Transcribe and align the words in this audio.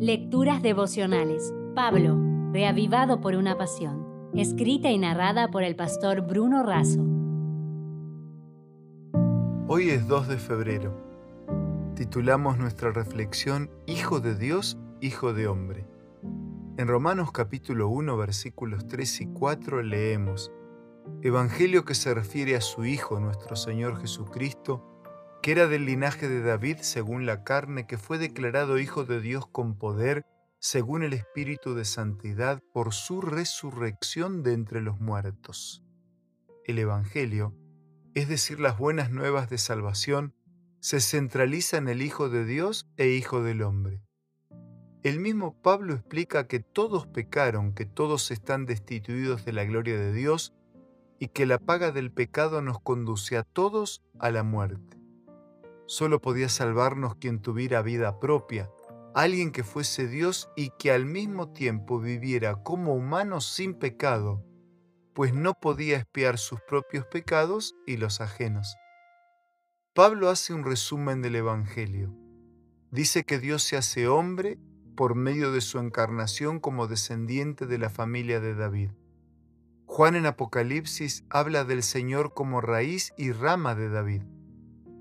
Lecturas 0.00 0.62
devocionales. 0.62 1.52
Pablo, 1.74 2.16
reavivado 2.52 3.20
por 3.20 3.34
una 3.34 3.58
pasión. 3.58 4.30
Escrita 4.32 4.92
y 4.92 4.98
narrada 4.98 5.50
por 5.50 5.64
el 5.64 5.74
pastor 5.74 6.20
Bruno 6.20 6.62
Razo. 6.62 7.04
Hoy 9.66 9.90
es 9.90 10.06
2 10.06 10.28
de 10.28 10.36
febrero. 10.36 10.94
Titulamos 11.96 12.58
nuestra 12.58 12.92
reflexión 12.92 13.72
Hijo 13.86 14.20
de 14.20 14.36
Dios, 14.36 14.78
Hijo 15.00 15.32
de 15.32 15.48
Hombre. 15.48 15.84
En 16.76 16.86
Romanos 16.86 17.32
capítulo 17.32 17.88
1 17.88 18.16
versículos 18.16 18.86
3 18.86 19.22
y 19.22 19.26
4 19.26 19.82
leemos, 19.82 20.52
Evangelio 21.22 21.84
que 21.84 21.96
se 21.96 22.14
refiere 22.14 22.54
a 22.54 22.60
su 22.60 22.84
Hijo, 22.84 23.18
nuestro 23.18 23.56
Señor 23.56 24.00
Jesucristo, 24.00 24.97
era 25.50 25.66
del 25.66 25.86
linaje 25.86 26.28
de 26.28 26.42
David 26.42 26.78
según 26.80 27.24
la 27.24 27.42
carne, 27.42 27.86
que 27.86 27.96
fue 27.96 28.18
declarado 28.18 28.78
Hijo 28.78 29.04
de 29.04 29.20
Dios 29.20 29.46
con 29.46 29.78
poder, 29.78 30.26
según 30.58 31.02
el 31.02 31.12
Espíritu 31.12 31.74
de 31.74 31.84
Santidad, 31.84 32.62
por 32.72 32.92
su 32.92 33.20
resurrección 33.20 34.42
de 34.42 34.52
entre 34.52 34.82
los 34.82 35.00
muertos. 35.00 35.82
El 36.66 36.78
Evangelio, 36.78 37.54
es 38.14 38.28
decir, 38.28 38.60
las 38.60 38.76
buenas 38.76 39.10
nuevas 39.10 39.48
de 39.48 39.58
salvación, 39.58 40.34
se 40.80 41.00
centraliza 41.00 41.78
en 41.78 41.88
el 41.88 42.02
Hijo 42.02 42.28
de 42.28 42.44
Dios 42.44 42.86
e 42.96 43.08
Hijo 43.08 43.42
del 43.42 43.62
hombre. 43.62 44.02
El 45.02 45.18
mismo 45.18 45.62
Pablo 45.62 45.94
explica 45.94 46.46
que 46.46 46.60
todos 46.60 47.06
pecaron, 47.06 47.72
que 47.72 47.86
todos 47.86 48.30
están 48.30 48.66
destituidos 48.66 49.44
de 49.44 49.52
la 49.52 49.64
gloria 49.64 49.96
de 49.96 50.12
Dios 50.12 50.52
y 51.18 51.28
que 51.28 51.46
la 51.46 51.58
paga 51.58 51.90
del 51.90 52.12
pecado 52.12 52.60
nos 52.60 52.80
conduce 52.80 53.36
a 53.36 53.44
todos 53.44 54.02
a 54.18 54.30
la 54.30 54.42
muerte. 54.42 54.97
Solo 55.88 56.20
podía 56.20 56.50
salvarnos 56.50 57.14
quien 57.14 57.40
tuviera 57.40 57.80
vida 57.80 58.20
propia, 58.20 58.70
alguien 59.14 59.52
que 59.52 59.64
fuese 59.64 60.06
Dios 60.06 60.50
y 60.54 60.70
que 60.78 60.92
al 60.92 61.06
mismo 61.06 61.54
tiempo 61.54 61.98
viviera 61.98 62.62
como 62.62 62.94
humano 62.94 63.40
sin 63.40 63.72
pecado, 63.72 64.44
pues 65.14 65.32
no 65.32 65.54
podía 65.54 65.96
espiar 65.96 66.36
sus 66.36 66.60
propios 66.60 67.06
pecados 67.06 67.74
y 67.86 67.96
los 67.96 68.20
ajenos. 68.20 68.76
Pablo 69.94 70.28
hace 70.28 70.52
un 70.52 70.62
resumen 70.62 71.22
del 71.22 71.36
Evangelio. 71.36 72.14
Dice 72.90 73.24
que 73.24 73.38
Dios 73.38 73.62
se 73.62 73.78
hace 73.78 74.08
hombre 74.08 74.58
por 74.94 75.14
medio 75.14 75.52
de 75.52 75.62
su 75.62 75.78
encarnación 75.78 76.60
como 76.60 76.86
descendiente 76.86 77.64
de 77.64 77.78
la 77.78 77.88
familia 77.88 78.40
de 78.40 78.54
David. 78.54 78.90
Juan 79.86 80.16
en 80.16 80.26
Apocalipsis 80.26 81.24
habla 81.30 81.64
del 81.64 81.82
Señor 81.82 82.34
como 82.34 82.60
raíz 82.60 83.14
y 83.16 83.32
rama 83.32 83.74
de 83.74 83.88
David. 83.88 84.22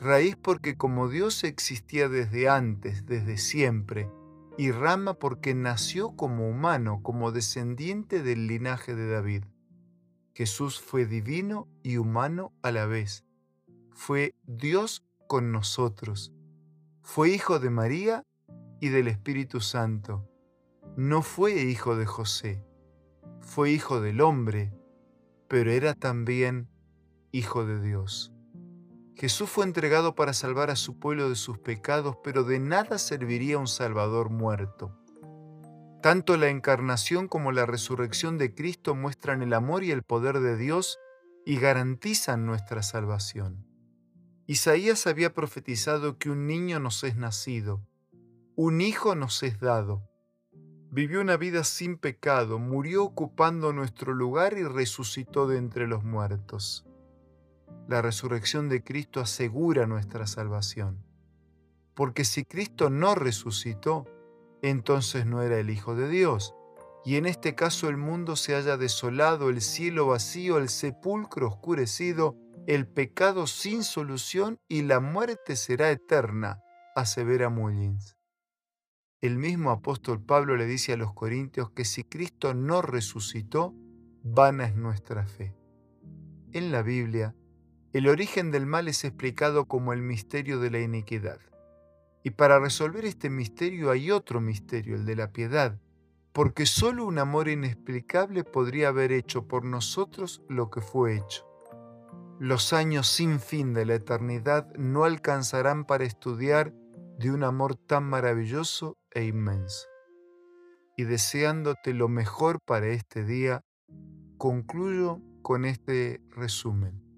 Raíz 0.00 0.34
porque 0.34 0.78
como 0.78 1.10
Dios 1.10 1.44
existía 1.44 2.08
desde 2.08 2.48
antes, 2.48 3.04
desde 3.04 3.36
siempre, 3.36 4.10
y 4.56 4.72
rama 4.72 5.12
porque 5.12 5.54
nació 5.54 6.16
como 6.16 6.48
humano, 6.48 7.00
como 7.02 7.32
descendiente 7.32 8.22
del 8.22 8.46
linaje 8.46 8.94
de 8.94 9.10
David. 9.10 9.44
Jesús 10.32 10.80
fue 10.80 11.04
divino 11.04 11.68
y 11.82 11.98
humano 11.98 12.54
a 12.62 12.72
la 12.72 12.86
vez. 12.86 13.26
Fue 13.90 14.34
Dios 14.46 15.04
con 15.26 15.52
nosotros. 15.52 16.32
Fue 17.02 17.28
hijo 17.28 17.58
de 17.58 17.68
María 17.68 18.24
y 18.80 18.88
del 18.88 19.06
Espíritu 19.06 19.60
Santo. 19.60 20.26
No 20.96 21.20
fue 21.20 21.64
hijo 21.64 21.94
de 21.96 22.06
José. 22.06 22.64
Fue 23.40 23.70
hijo 23.70 24.00
del 24.00 24.22
hombre, 24.22 24.72
pero 25.46 25.70
era 25.70 25.92
también 25.92 26.70
hijo 27.32 27.66
de 27.66 27.82
Dios. 27.82 28.32
Jesús 29.20 29.50
fue 29.50 29.66
entregado 29.66 30.14
para 30.14 30.32
salvar 30.32 30.70
a 30.70 30.76
su 30.76 30.98
pueblo 30.98 31.28
de 31.28 31.36
sus 31.36 31.58
pecados, 31.58 32.16
pero 32.24 32.42
de 32.42 32.58
nada 32.58 32.96
serviría 32.96 33.58
un 33.58 33.66
Salvador 33.66 34.30
muerto. 34.30 34.96
Tanto 36.02 36.38
la 36.38 36.48
encarnación 36.48 37.28
como 37.28 37.52
la 37.52 37.66
resurrección 37.66 38.38
de 38.38 38.54
Cristo 38.54 38.94
muestran 38.94 39.42
el 39.42 39.52
amor 39.52 39.84
y 39.84 39.90
el 39.90 40.04
poder 40.04 40.40
de 40.40 40.56
Dios 40.56 40.98
y 41.44 41.58
garantizan 41.58 42.46
nuestra 42.46 42.82
salvación. 42.82 43.66
Isaías 44.46 45.06
había 45.06 45.34
profetizado 45.34 46.16
que 46.16 46.30
un 46.30 46.46
niño 46.46 46.80
nos 46.80 47.04
es 47.04 47.16
nacido, 47.16 47.86
un 48.56 48.80
hijo 48.80 49.14
nos 49.16 49.42
es 49.42 49.60
dado. 49.60 50.08
Vivió 50.90 51.20
una 51.20 51.36
vida 51.36 51.64
sin 51.64 51.98
pecado, 51.98 52.58
murió 52.58 53.04
ocupando 53.04 53.74
nuestro 53.74 54.14
lugar 54.14 54.56
y 54.56 54.62
resucitó 54.62 55.46
de 55.46 55.58
entre 55.58 55.86
los 55.86 56.04
muertos. 56.04 56.86
La 57.88 58.02
resurrección 58.02 58.68
de 58.68 58.82
Cristo 58.82 59.20
asegura 59.20 59.86
nuestra 59.86 60.26
salvación. 60.26 61.04
Porque 61.94 62.24
si 62.24 62.44
Cristo 62.44 62.88
no 62.88 63.14
resucitó, 63.14 64.06
entonces 64.62 65.26
no 65.26 65.42
era 65.42 65.58
el 65.58 65.70
Hijo 65.70 65.94
de 65.94 66.08
Dios. 66.08 66.54
Y 67.04 67.16
en 67.16 67.26
este 67.26 67.54
caso 67.54 67.88
el 67.88 67.96
mundo 67.96 68.36
se 68.36 68.54
haya 68.54 68.76
desolado, 68.76 69.48
el 69.48 69.60
cielo 69.60 70.06
vacío, 70.06 70.58
el 70.58 70.68
sepulcro 70.68 71.48
oscurecido, 71.48 72.36
el 72.66 72.86
pecado 72.86 73.46
sin 73.46 73.82
solución 73.82 74.58
y 74.68 74.82
la 74.82 75.00
muerte 75.00 75.56
será 75.56 75.90
eterna, 75.90 76.60
asevera 76.94 77.48
Mullins. 77.48 78.16
El 79.20 79.36
mismo 79.36 79.70
apóstol 79.70 80.22
Pablo 80.22 80.56
le 80.56 80.66
dice 80.66 80.92
a 80.92 80.96
los 80.96 81.12
corintios 81.12 81.70
que 81.70 81.84
si 81.84 82.04
Cristo 82.04 82.54
no 82.54 82.80
resucitó, 82.80 83.74
vana 84.22 84.66
es 84.66 84.76
nuestra 84.76 85.26
fe. 85.26 85.54
En 86.52 86.72
la 86.72 86.82
Biblia, 86.82 87.34
el 87.92 88.06
origen 88.06 88.52
del 88.52 88.66
mal 88.66 88.86
es 88.86 89.04
explicado 89.04 89.64
como 89.64 89.92
el 89.92 90.00
misterio 90.00 90.60
de 90.60 90.70
la 90.70 90.78
iniquidad. 90.78 91.40
Y 92.22 92.30
para 92.30 92.60
resolver 92.60 93.04
este 93.04 93.30
misterio 93.30 93.90
hay 93.90 94.12
otro 94.12 94.40
misterio, 94.40 94.94
el 94.94 95.06
de 95.06 95.16
la 95.16 95.32
piedad, 95.32 95.80
porque 96.32 96.66
solo 96.66 97.04
un 97.04 97.18
amor 97.18 97.48
inexplicable 97.48 98.44
podría 98.44 98.88
haber 98.88 99.10
hecho 99.10 99.48
por 99.48 99.64
nosotros 99.64 100.40
lo 100.48 100.70
que 100.70 100.80
fue 100.80 101.16
hecho. 101.16 101.44
Los 102.38 102.72
años 102.72 103.08
sin 103.08 103.40
fin 103.40 103.74
de 103.74 103.84
la 103.84 103.94
eternidad 103.94 104.72
no 104.76 105.04
alcanzarán 105.04 105.84
para 105.84 106.04
estudiar 106.04 106.72
de 107.18 107.32
un 107.32 107.42
amor 107.42 107.74
tan 107.74 108.04
maravilloso 108.04 108.96
e 109.10 109.24
inmenso. 109.24 109.88
Y 110.96 111.04
deseándote 111.04 111.92
lo 111.92 112.08
mejor 112.08 112.60
para 112.64 112.86
este 112.86 113.24
día, 113.24 113.62
concluyo 114.38 115.20
con 115.42 115.64
este 115.64 116.20
resumen. 116.30 117.09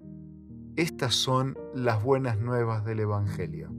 Estas 0.77 1.15
son 1.15 1.59
las 1.75 2.03
buenas 2.03 2.38
nuevas 2.38 2.83
del 2.87 3.00
Evangelio. 3.00 3.71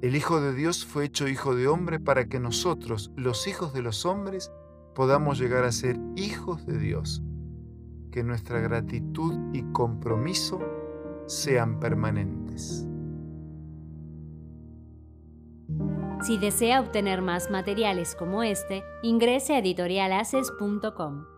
El 0.00 0.16
Hijo 0.16 0.40
de 0.40 0.54
Dios 0.54 0.86
fue 0.86 1.04
hecho 1.04 1.28
Hijo 1.28 1.54
de 1.54 1.68
hombre 1.68 2.00
para 2.00 2.28
que 2.28 2.40
nosotros, 2.40 3.12
los 3.14 3.46
hijos 3.46 3.74
de 3.74 3.82
los 3.82 4.06
hombres, 4.06 4.50
podamos 4.94 5.38
llegar 5.38 5.64
a 5.64 5.72
ser 5.72 6.00
hijos 6.16 6.64
de 6.64 6.78
Dios. 6.78 7.22
Que 8.10 8.24
nuestra 8.24 8.58
gratitud 8.60 9.34
y 9.52 9.62
compromiso 9.72 10.60
sean 11.26 11.78
permanentes. 11.78 12.86
Si 16.22 16.38
desea 16.38 16.80
obtener 16.80 17.20
más 17.20 17.50
materiales 17.50 18.14
como 18.14 18.42
este, 18.42 18.82
ingrese 19.02 19.54
a 19.54 19.58
editorialaces.com. 19.58 21.37